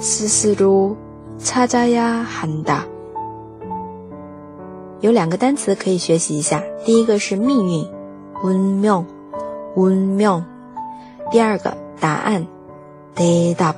[0.00, 0.96] 스스로
[1.38, 2.86] 찾아야 한다.
[5.00, 7.88] 有两个单词可以学习一下，第一个是 命运
[8.42, 9.06] 운명
[9.74, 10.44] 운명
[11.30, 12.46] 第二个答案
[13.14, 13.76] 대답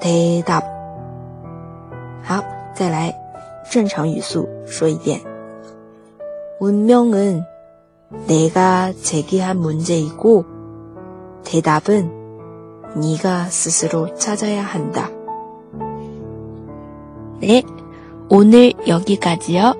[0.00, 0.64] 대답
[2.24, 2.42] 好，
[2.74, 3.14] 再来
[3.70, 5.20] 正常语速说一遍。
[6.58, 7.44] 운명은
[8.26, 10.44] 내가 제기한 문제이고
[11.44, 12.10] 대답은
[12.96, 15.10] 네가 스스로 찾아야 한다.
[17.40, 17.64] 네,
[18.28, 19.74] 오늘 여기까지요.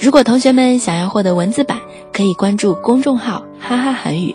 [0.00, 1.78] 如果同学们想要获得文字版，
[2.12, 4.34] 可以关注公众号“哈哈韩语”。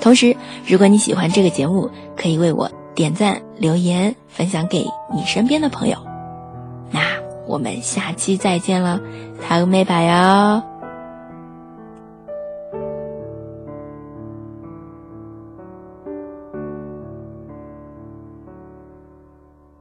[0.00, 5.96] 同时，如果你喜欢这个节目，可以为我点赞、留言、分享给你身边的朋友。
[6.90, 7.00] 那
[7.46, 9.00] 我们下期再见了，
[9.48, 10.69] 다음에봐요。